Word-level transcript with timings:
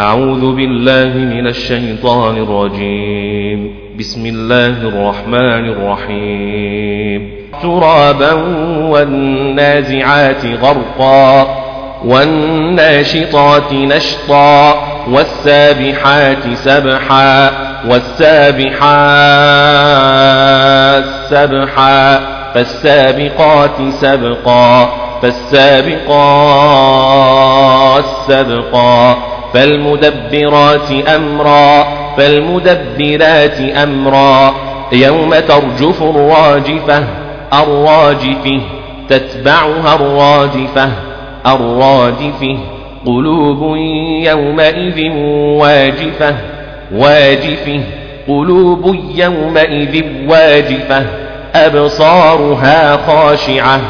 أعوذ 0.00 0.54
بالله 0.54 1.18
من 1.18 1.46
الشيطان 1.46 2.36
الرجيم. 2.36 3.74
بسم 3.98 4.26
الله 4.26 4.66
الرحمن 4.66 5.68
الرحيم. 5.68 7.32
ترابا 7.62 8.32
والنازعات 8.82 10.46
غرقا 10.62 11.46
والناشطات 12.04 13.72
نشطا 13.72 14.74
والسابحات 15.10 16.54
سبحا 16.54 17.50
والسابحات 17.88 18.78
سبحا 21.30 22.20
فالسابقات 22.54 23.90
سبقا 23.90 24.90
فالسابقات 25.22 26.08
سبقا. 28.28 29.37
فالمدبرات 29.54 30.90
أمرا 31.08 31.84
فالمدبرات 32.16 33.60
أمرا. 33.60 34.54
يوم 34.92 35.34
ترجف 35.34 36.02
الراجفة 36.02 37.04
الراجفة 37.52 38.60
تتبعها 39.08 39.94
الراجفة 39.94 40.90
الراجفة. 41.46 42.58
قلوب 43.06 43.76
يومئذ 44.22 45.12
واجفة 45.60 46.34
واجفة. 46.92 47.80
قلوب 48.28 48.96
يومئذ 49.14 50.04
واجفة 50.28 51.06
أبصارها 51.54 52.96
خاشعة 52.96 53.80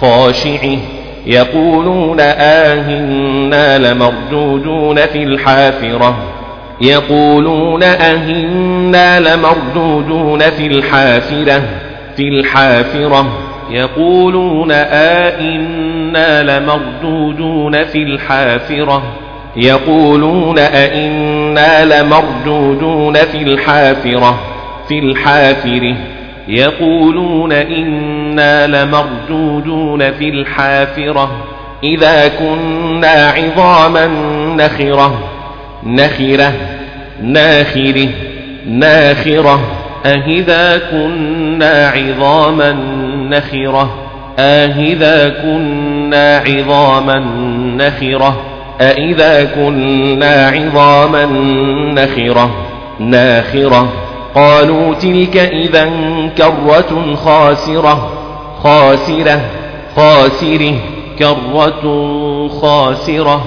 خاشعة. 0.00 0.78
يقولون 1.26 2.20
آهنا 2.20 3.78
لمردودون 3.78 4.96
في 5.06 5.22
الحافرة. 5.22 6.16
يقولون 6.80 7.82
أهنا 7.82 9.20
لمردودون 9.20 10.40
في 10.40 10.66
الحافرة. 10.66 11.62
في 12.16 12.28
الحافرة. 12.28 13.26
يقولون 13.70 14.72
آئنا 14.72 16.42
لمردودون 16.42 17.84
في 17.84 17.98
الحافرة. 17.98 19.02
يقولون 19.56 20.58
أئنا 20.58 21.84
لمردودون 21.84 23.14
في 23.14 23.38
الحافرة. 23.42 24.40
في 24.88 24.98
الحافرة. 24.98 25.96
يقولون 26.48 27.52
إنا 27.52 28.66
لمردودون 28.66 30.12
في 30.12 30.28
الحافرة 30.28 31.30
إذا 31.84 32.28
كنا 32.28 33.30
عظاما 33.36 34.06
نخرة 34.56 35.18
نخرة 35.86 36.52
ناخرة 37.22 38.08
ناخرة. 38.66 39.60
أهذا 40.06 40.78
كنا 40.90 41.88
عظاما 41.88 42.72
نخرة 43.30 43.90
أهذا 44.38 45.28
كنا 45.28 46.42
عظاما 46.46 47.18
نخرة. 47.76 48.40
أإذا 48.80 49.44
كنا 49.44 50.48
عظاما 50.48 51.26
نخرة 51.94 52.50
ناخرة. 53.00 53.92
قالوا 54.34 54.94
تلك 54.94 55.36
إذا 55.36 55.90
كرة 56.38 57.14
خاسرة 57.14 58.10
خاسرة 58.62 59.40
خاسره 59.96 60.74
كرة 61.18 62.48
خاسرة 62.48 63.44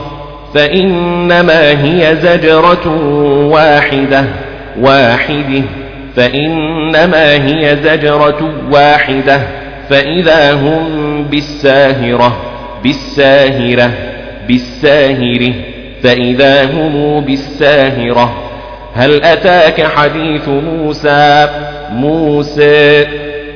فإنما 0.54 1.70
هي 1.84 2.16
زجرة 2.16 2.88
واحدة 3.52 4.26
واحدة 4.80 5.64
فإنما 6.16 7.32
هي 7.34 7.78
زجرة 7.84 8.54
واحدة 8.72 9.42
فإذا 9.90 10.54
هم 10.54 11.24
بالساهرة 11.32 12.38
بالساهرة 12.84 13.92
بالساهرة 14.48 15.54
فإذا 16.04 16.66
هم 16.66 17.20
بالساهرة. 17.20 18.43
هل 18.96 19.24
أتاك 19.24 19.82
حديث 19.82 20.48
موسى؟ 20.48 21.48
موسى 21.92 23.06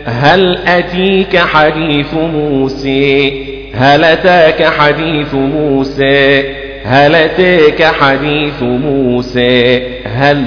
هل 0.06 0.58
أتيك 0.68 1.38
حديث 1.38 2.14
موسى؟ 2.14 3.32
هل 3.74 4.04
أتاك 4.04 4.64
حديث 4.64 5.34
موسى؟ 5.34 6.44
هل 6.86 7.16
أتاك 7.16 7.84
حديث 7.84 8.62
موسى؟ 8.64 9.82
هل 10.06 10.44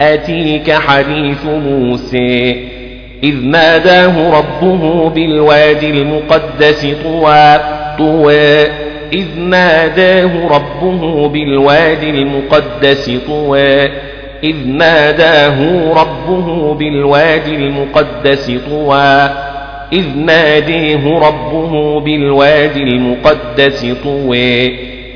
أتيك 0.00 0.72
حديث 0.72 1.44
موسى؟ 1.44 2.56
إذ 3.24 3.34
ناداه 3.44 4.38
ربه 4.38 5.10
بالوادي 5.10 5.90
المقدس 5.90 6.86
طوى 7.04 7.60
طوى. 7.98 8.62
إذ 9.12 9.38
ناداه 9.38 10.46
ربه 10.46 11.28
بالوادي 11.28 12.10
المقدس 12.10 13.10
طوى. 13.26 13.88
إذ 14.44 14.68
ناداه 14.68 15.92
ربه 15.92 16.74
بالوادي 16.74 17.54
المقدس 17.54 18.52
طوى. 18.70 19.30
إذ 19.92 20.04
ناديه 20.16 21.18
ربه 21.18 22.00
بالوادي 22.00 22.82
المقدس 22.82 23.86
طوى. 24.04 24.66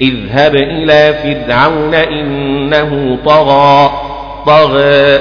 اذهب 0.02 0.54
إلى 0.56 1.14
فرعون 1.22 1.94
إنه 1.94 3.18
طغى. 3.24 3.92
طغى 4.46 5.18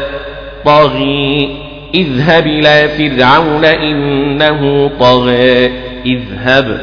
طغي. 0.65 1.49
اذهب 1.95 2.47
إلى 2.47 2.87
فرعون 2.87 3.65
إنه 3.65 4.91
طغى. 4.99 5.71
اذهب 6.05 6.79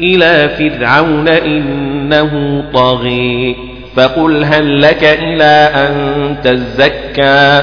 إلى 0.00 0.48
فرعون 0.48 1.28
إنه 1.28 2.64
طغي. 2.74 3.69
فقل 3.96 4.44
هل 4.44 4.82
لك 4.82 5.04
إلى 5.04 5.70
أن 5.74 6.36
تزكى؟ 6.44 7.62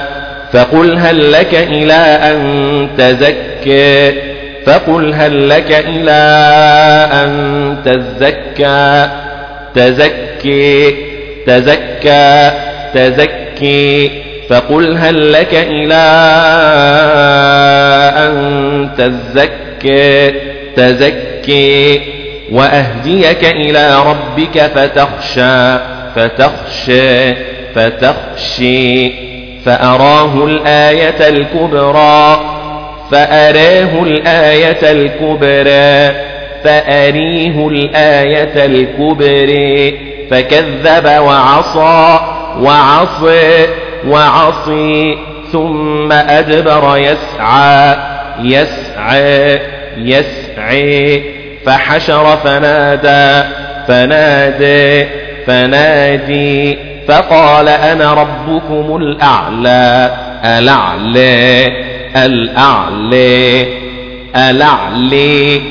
فقل 0.54 0.98
هل 0.98 1.32
لك 1.32 1.54
إلى 1.54 1.94
أن 1.94 2.88
تزكى؟ 2.98 4.14
فقل 4.66 5.14
هل 5.14 5.50
لك 5.50 5.86
إلى 5.88 6.12
أن 7.14 7.78
تزكى؟ 7.86 9.10
تزكي 9.76 10.96
تزكى 11.48 12.52
تزكي. 12.94 14.12
فقل 14.50 14.98
هل 14.98 15.34
لك 15.34 15.54
إلى 15.54 16.04
أن 18.18 18.90
تزكي 18.98 20.32
تزكي. 20.76 22.02
وأهديك 22.52 23.46
إلى 23.46 24.04
ربك 24.06 24.62
فتخشى. 24.76 25.97
فتخشى 26.18 27.34
فتخشي 27.76 29.12
فأراه 29.66 30.46
الآية 30.46 31.30
الكبرى 31.30 32.40
فأراه 33.12 34.04
الآية 34.04 34.92
الكبرى 34.92 36.16
فأريه 36.64 37.68
الآية 37.68 38.66
الكبرى 38.66 40.00
فكذب 40.32 41.22
وعصى 41.22 42.20
وعصي 42.60 43.68
وعصي 44.08 45.18
ثم 45.52 46.12
أدبر 46.12 46.98
يسعى 46.98 47.96
يسعى 48.42 49.60
يسعي 49.98 51.24
فحشر 51.66 52.38
فنادى 52.38 53.48
فنادي 53.88 55.27
فنادي 55.48 56.78
فقال 57.08 57.68
أنا 57.68 58.14
ربكم 58.14 58.96
الأعلى. 58.96 60.12
الأعلى 60.46 61.68
الأعلى 62.16 63.66
الأعلى 64.36 65.62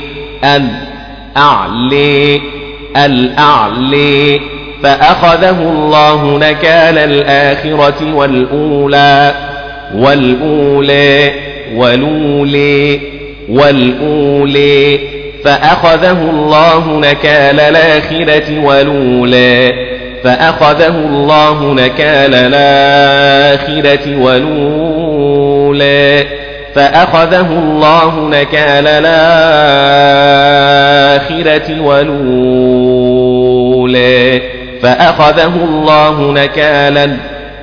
الأعلى 0.44 2.40
الأعلى. 2.96 4.40
فأخذه 4.82 5.62
الله 5.62 6.38
نكال 6.38 6.98
الآخرة 6.98 8.14
والأولى 8.14 9.34
والأولى 9.94 11.32
والأولى 11.74 13.00
والأولى 13.48 14.98
فأخذه 15.46 16.30
الله 16.30 17.00
نكال 17.00 17.60
الآخرة 17.60 18.64
والأولى 18.64 19.72
فأخذه 20.24 20.88
الله 20.88 21.74
نكال 21.74 22.34
الآخرة 22.34 24.16
والأولى 24.22 25.46
فأخذه 26.74 27.52
الله 27.52 28.28
نكال 28.28 28.86
الآخرة 31.46 31.80
والأولى 31.80 33.20
فأخذه 34.82 35.64
الله 35.64 36.32
نكال 36.32 37.16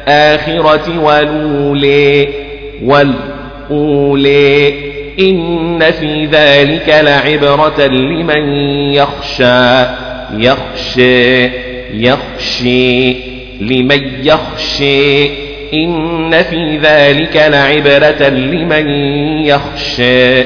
الآخرة 0.07 0.99
والأولي 0.99 2.29
والأولي 3.69 4.73
إن 5.19 5.91
في 5.91 6.25
ذلك 6.25 6.89
لعبرة 6.89 7.87
لمن 7.87 8.49
يخشى 8.93 9.85
يخشى 10.37 11.45
يخشي 11.93 13.13
لمن 13.61 14.01
يخشي. 14.23 15.25
إن 15.73 16.43
في 16.43 16.77
ذلك 16.77 17.35
لعبرة 17.35 18.29
لمن 18.29 18.87
يخشى. 19.45 20.43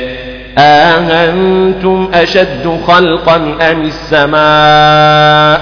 آهنتم 0.58 2.12
أشد 2.14 2.80
خلقا 2.88 3.36
أم 3.72 3.82
السماء؟ 3.82 5.62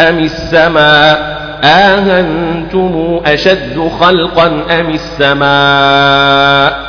أم 0.00 0.18
السماء؟ 0.18 1.34
آهنتم 1.64 3.20
أشد 3.26 3.88
خلقا 4.00 4.46
أم 4.80 4.90
السماء؟ 4.94 6.83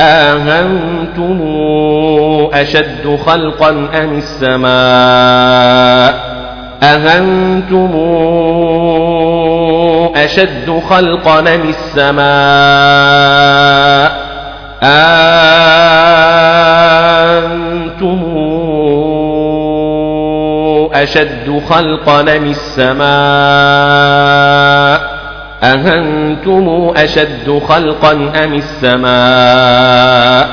آهنتم 0.00 1.40
أشد 2.54 3.18
خلقا 3.26 3.70
أم 3.70 4.16
السماء؟ 4.16 6.14
أهنتم 6.82 7.90
أشد 10.16 10.80
خلقا 10.88 11.38
أم 11.40 11.68
السماء؟ 11.68 12.20
أنتم 14.82 15.40
أشد 20.94 21.62
خلقا 21.68 22.20
أم 22.20 22.46
السماء؟ 22.46 23.10
أهنتم 25.62 26.92
أشد 26.96 27.62
خلقا 27.68 28.12
أم 28.44 28.54
السماء؟ 28.54 30.48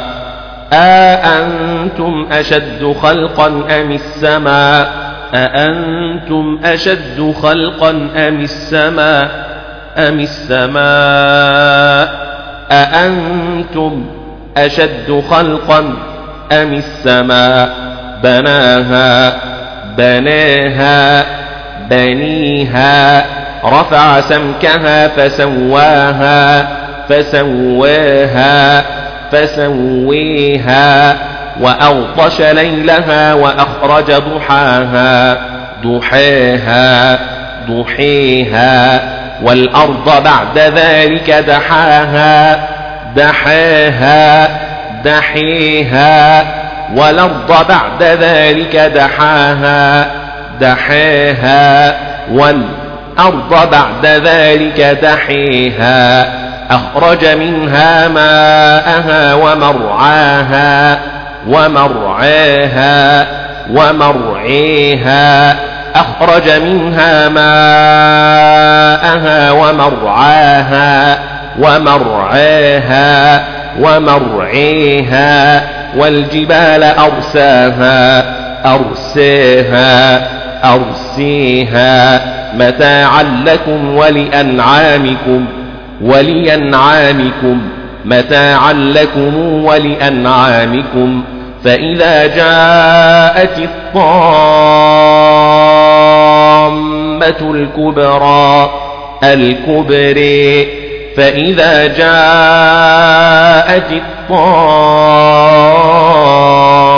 أأنتم 0.73 2.27
أشد 2.31 2.95
خلقا 3.01 3.47
أم 3.47 3.91
السماء؟ 3.91 4.91
أأنتم 5.33 6.59
أشد 6.63 7.33
خلقا 7.41 7.89
أم 8.15 8.41
السماء؟ 8.41 9.47
أم 9.97 10.19
السماء؟ 10.19 10.77
أأنتم 12.71 14.05
أشد 14.57 15.23
خلقا 15.29 15.79
أم 16.51 16.73
السماء؟ 16.73 17.69
بناها 18.23 19.33
بناها 19.97 21.25
بنيها. 21.89 23.36
رفع 23.67 24.21
سمكها 24.21 25.07
فسواها 25.07 26.67
فسواها 27.09 28.83
فسويها 29.31 31.15
وأغطش 31.61 32.41
ليلها 32.41 33.33
وأخرج 33.33 34.11
ضحاها 34.11 35.37
ضحاها 35.83 37.19
ضحيها 37.69 39.01
والأرض 39.43 40.23
بعد 40.23 40.59
ذلك 40.59 41.31
دحاها 41.31 42.67
دحاها 43.15 44.49
دحيها 45.05 46.45
والأرض 46.95 47.67
بعد 47.69 48.03
ذلك 48.03 48.75
دحاها 48.75 50.07
دحاها 50.61 51.95
والأرض 52.31 52.86
بعد 53.71 54.05
ذلك 54.05 54.81
دحيها 55.01 56.27
أخرج 56.71 57.25
منها 57.25 58.07
ماءها 58.07 59.33
ومرعاها 59.33 60.99
ومرعاها 61.47 63.27
ومرعيها 63.71 65.55
أخرج 65.95 66.49
منها 66.49 67.29
ماءها 67.29 67.51
ومرعاها 69.51 71.19
ومرعاها 71.59 73.43
ومرعيها 73.79 75.63
والجبال 75.97 76.83
أرساها 76.83 78.23
أرساها. 78.65 80.36
أرسيها 80.63 82.21
متاعا 82.53 83.23
لكم 83.45 83.95
ولأنعامكم 83.95 85.45
ولأنعامكم 86.01 87.61
متاعا 88.05 88.73
لكم 88.73 89.63
ولأنعامكم. 89.63 91.23
فإذا 91.63 92.27
جاءت 92.27 93.59
الطامة 93.59 94.17
الكبرى 97.41 98.69
الكبري 99.23 100.67
فإذا 101.17 101.87
جاءت 101.87 102.07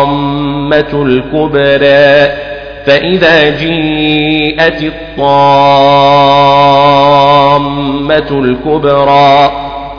الطامة 0.09 0.93
الكبرى 0.93 2.48
فإذا 2.89 3.49
جيءت 3.49 4.83
الطامة 4.83 5.19
الكبرى 8.31 9.51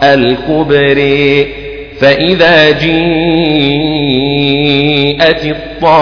الكبري 0.03 1.47
فإذا 2.01 2.71
جيءت 2.71 2.95
الطامة 5.45 5.93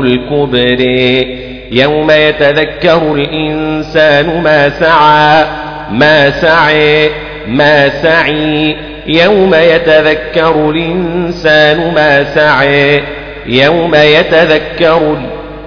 الكبري 0.00 1.38
يوم 1.72 2.10
يتذكر 2.10 3.14
الإنسان 3.14 4.42
ما 4.42 4.68
سعى 4.68 5.46
ما 5.90 6.30
سعي 6.30 7.10
ما 7.46 7.88
سعي 7.88 8.76
يوم 9.06 9.54
يتذكر 9.54 10.70
الإنسان 10.70 11.94
ما 11.94 12.24
سعي 12.34 13.17
يوم 13.48 13.94
يتذكر 13.94 15.16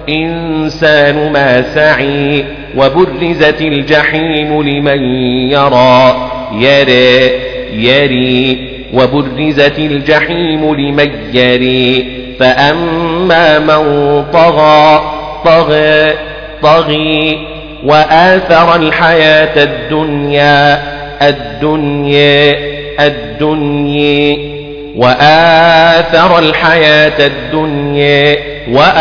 الإنسان 0.08 1.32
ما 1.32 1.62
سعي 1.74 2.44
وبرزت 2.76 3.60
الجحيم 3.60 4.62
لمن 4.62 5.02
يرى 5.50 6.30
يرى 6.52 7.30
يري 7.72 8.68
وبرزت 8.94 9.78
الجحيم 9.78 10.74
لمن 10.74 11.10
يري. 11.34 12.06
فأما 12.40 13.58
من 13.58 14.24
طغى 14.32 15.02
طغى 15.44 16.12
طغي 16.62 17.38
وآثر 17.84 18.76
الحياة 18.76 19.62
الدنيا 19.62 20.82
الدنيا 21.28 22.54
الدنيا. 23.00 24.61
وآثر 24.96 26.38
الحياة 26.38 27.26
الدنيا 27.26 28.38
وآثر 28.68 28.92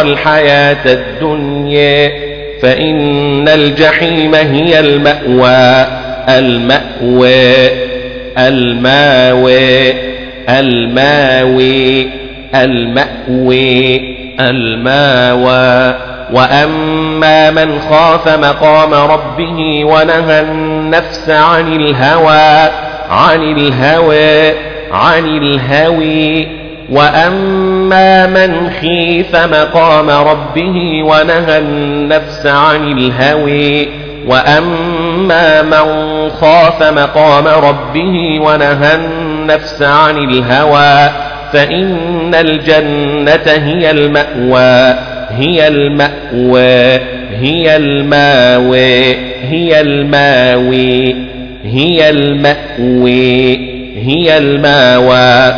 الحياة 0.00 0.84
الدنيا. 0.86 2.12
فإن 2.62 3.48
الجحيم 3.48 4.34
هي 4.34 4.80
المأوى 4.80 5.86
المأوى 6.28 7.68
الماوى 8.38 9.94
الماوي 10.48 12.06
المأوي 12.54 14.00
الماوى. 14.40 15.94
وأما 16.32 17.50
من 17.50 17.80
خاف 17.80 18.28
مقام 18.28 18.94
ربه 18.94 19.84
ونهى 19.84 20.40
النفس 20.40 21.30
عن 21.30 21.72
الهوى 21.72 22.70
عن 23.14 23.42
الهوى 23.42 24.54
عن 24.92 25.26
الهوي 25.26 26.48
وأما 26.90 28.26
من 28.26 28.70
خيف 28.70 29.36
مقام 29.36 30.10
ربه 30.10 31.02
ونهى 31.02 31.58
النفس 31.58 32.46
عن 32.46 32.92
الهوي 32.92 33.88
وأما 34.26 35.62
من 35.62 36.30
خاف 36.30 36.82
مقام 36.82 37.46
ربه 37.46 38.40
ونهى 38.40 38.94
النفس 38.94 39.82
عن 39.82 40.18
الهوى. 40.18 41.10
فإن 41.52 42.34
الجنة 42.34 43.46
هي 43.46 43.90
المأوى 43.90 44.98
هي 45.30 45.68
المأوى 45.68 47.00
هي 47.40 47.76
الماوي 47.76 49.16
هي 49.42 49.80
الماوي 49.80 51.33
هي 51.64 52.10
المأوي 52.10 53.56
هي 53.96 54.38
الماوى. 54.38 55.54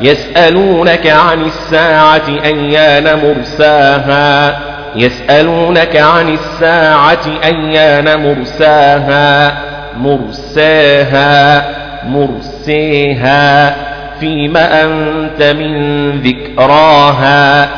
يسألونك 0.00 1.06
عن 1.06 1.44
الساعة 1.44 2.28
أيان 2.44 3.18
مرساها. 3.18 4.58
يسألونك 4.96 5.96
عن 5.96 6.28
الساعة 6.28 7.26
أيان 7.44 8.22
مرساها. 8.22 9.58
مرساها 9.96 11.64
مرسيها. 12.08 13.76
فيما 14.20 14.82
أنت 14.84 15.42
من 15.42 16.10
ذكراها 16.10 17.68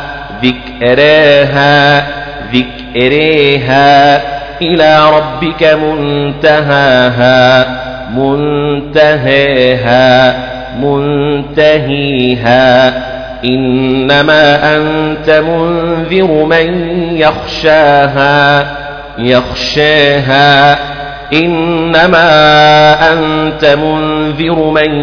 ذكراها 0.42 2.06
ذكريها. 2.52 4.35
إلى 4.62 5.10
ربك 5.10 5.62
منتهاها 5.82 7.66
منتهيها 8.16 9.56
منتهيها. 11.56 12.66
إنما 13.44 14.76
أنت 14.76 15.30
منذر 15.30 16.44
من 16.44 16.88
يخشاها 17.16 18.66
يخشاها. 19.18 20.78
إنما 21.32 22.32
أنت 23.12 23.64
منذر 23.64 24.70
من 24.70 24.94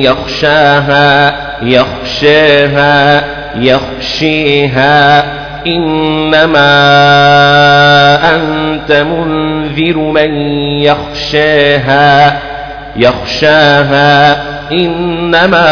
يخشاها 0.00 1.34
يخشاها 1.62 3.24
يخشيها. 3.56 5.24
إنما 5.66 6.74
أنت 8.34 8.92
منذر 8.92 9.96
من 9.98 10.34
يخشاها 10.80 12.40
يخشاها. 12.96 14.42
إنما 14.72 15.68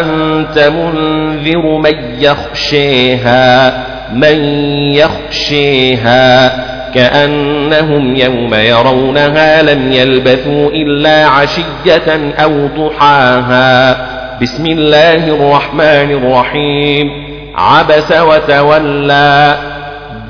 أنت 0.00 0.58
منذر 0.58 1.78
من 1.78 1.94
يخشيها 2.20 3.72
من 4.12 4.44
يخشيها 4.92 6.52
كأنهم 6.94 8.16
يوم 8.16 8.54
يرونها 8.54 9.62
لم 9.62 9.92
يلبثوا 9.92 10.70
إلا 10.70 11.26
عشية 11.26 12.32
أو 12.42 12.66
ضحاها. 12.66 13.96
بسم 14.42 14.66
الله 14.66 15.28
الرحمن 15.28 16.10
الرحيم. 16.10 17.35
عبس 17.56 18.12
وتولى 18.12 19.56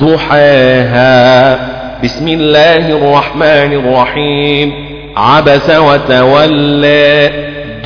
ضحاها. 0.01 1.59
بسم 2.05 2.29
الله 2.29 2.77
الرحمن 2.77 3.73
الرحيم. 3.73 4.73
عبس 5.17 5.71
وتولى 5.71 7.31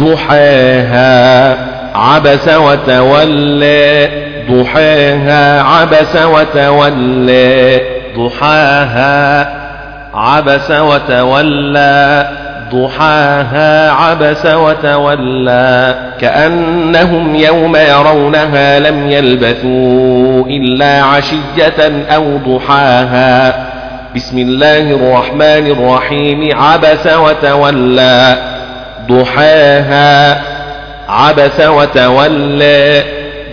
ضحاها. 0.02 1.56
عبس 1.94 2.48
وتولى 2.48 4.08
ضحاها. 4.50 5.62
عبس 5.62 6.16
وتولى 6.16 7.80
ضحاها. 8.16 9.52
عبس 10.14 10.70
وتولى 10.70 12.28
ضحاها 12.74 13.90
عبس 13.90 14.46
وتولى 14.46 15.94
كأنهم 16.20 17.34
يوم 17.34 17.76
يرونها 17.76 18.78
لم 18.78 19.10
يلبثوا 19.10 20.44
إلا 20.46 21.02
عشية 21.02 22.04
أو 22.14 22.36
ضحاها. 22.36 23.66
بسم 24.16 24.38
الله 24.38 24.78
الرحمن 24.78 25.66
الرحيم. 25.70 26.50
عبس 26.56 27.06
وتولى. 27.06 28.36
ضحاها 29.10 30.40
عبس 31.08 31.60
وتولى. 31.60 33.02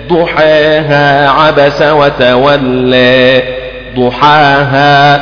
ضحاها 0.10 1.30
عبس 1.30 1.82
وتولى. 1.82 3.42
ضحاها 3.98 5.22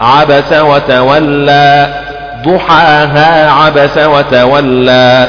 عبس 0.00 0.52
وتولى. 0.52 2.05
ضحاها 2.46 3.50
عبس 3.50 3.98
وتولى. 3.98 5.28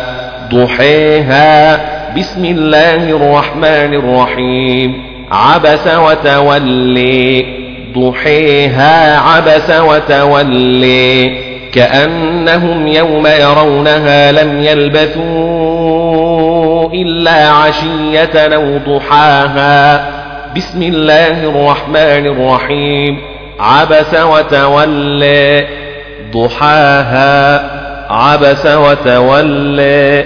ضحيها. 0.54 1.80
بسم 2.18 2.46
الله 2.46 2.96
الرحمن 2.96 3.94
الرحيم. 3.94 5.04
عبس 5.32 5.88
وتولي. 5.88 7.46
ضحيها 7.98 9.20
عبس 9.20 9.70
وتولي. 9.70 11.38
كأنهم 11.72 12.88
يوم 12.88 13.28
يرونها 13.28 14.32
لم 14.32 14.62
يلبثوا 14.62 15.58
إلا 16.94 17.50
عشية 17.50 18.56
أو 18.56 18.78
ضحاها. 18.78 20.10
بسم 20.56 20.84
الله 20.84 21.44
الرحمن 21.44 22.26
الرحيم. 22.26 23.18
عبس 23.60 24.14
وتولى 24.14 25.87
ضحاها 26.38 27.63
عبس 28.10 28.65
وتولى 28.65 30.25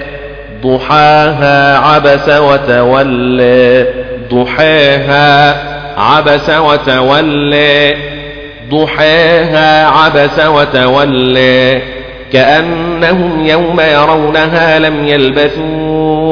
ضحاها 0.64 1.78
عبس 1.78 2.30
وتولى 2.30 3.88
ضحاها 4.34 5.56
عبس 5.98 6.50
وتولى 6.50 7.96
ضحاها 8.70 9.88
عبس 9.88 10.40
وتولى. 10.40 11.82
كأنهم 12.34 13.46
يوم 13.46 13.80
يرونها 13.80 14.80
لم 14.80 15.08
يلبثوا 15.08 16.32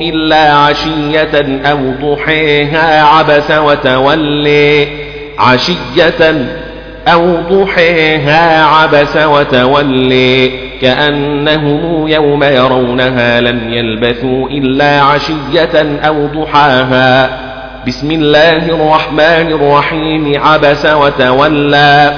إلا 0.00 0.52
عشية 0.52 1.60
أو 1.64 1.78
ضحيها 2.02 3.04
عبس 3.04 3.50
وتولي 3.50 4.88
عشية 5.38 6.46
أو 7.08 7.36
ضحيها 7.50 8.64
عبس 8.64 9.16
وتولي 9.16 10.50
كأنهم 10.80 12.08
يوم 12.08 12.42
يرونها 12.42 13.40
لم 13.40 13.72
يلبثوا 13.72 14.48
إلا 14.48 15.00
عشية 15.00 15.98
أو 16.06 16.26
ضحاها. 16.26 17.38
بسم 17.86 18.10
الله 18.10 18.56
الرحمن 18.56 19.52
الرحيم 19.52 20.40
عبس 20.44 20.86
وتولى 20.86 22.12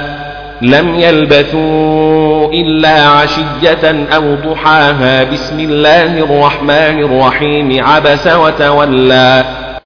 لم 0.62 0.95
يلبثوا 0.95 2.53
إلا 2.53 3.09
عشية 3.09 4.07
أو 4.14 4.35
ضحاها. 4.35 5.25
بسم 5.25 5.61
الله 5.61 6.19
الرحمن 6.19 7.05
الرحيم 7.05 7.85
عبس 7.85 8.26
وتولى 8.26 9.45